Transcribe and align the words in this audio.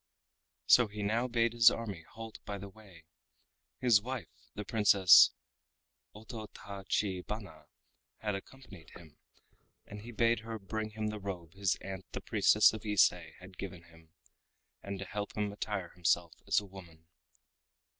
So 0.65 0.87
he 0.87 1.03
now 1.03 1.27
bade 1.27 1.53
his 1.53 1.69
army 1.69 2.01
halt 2.01 2.39
by 2.43 2.57
the 2.57 2.69
way. 2.69 3.05
His 3.77 4.01
wife, 4.01 4.31
the 4.55 4.65
Princess 4.65 5.29
Ototachibana, 6.15 7.65
had 8.17 8.33
accompanied 8.33 8.89
him, 8.95 9.19
and 9.85 10.01
he 10.01 10.11
bade 10.11 10.39
her 10.39 10.57
bring 10.57 10.89
him 10.89 11.09
the 11.09 11.19
robe 11.19 11.53
his 11.53 11.75
aunt 11.81 12.11
the 12.13 12.19
priestess 12.21 12.73
of 12.73 12.83
Ise 12.83 13.13
had 13.37 13.59
given 13.59 13.83
him, 13.83 14.09
and 14.81 14.97
to 14.97 15.05
help 15.05 15.37
him 15.37 15.53
attire 15.53 15.89
himself 15.89 16.33
as 16.47 16.59
a 16.59 16.65
woman. 16.65 17.05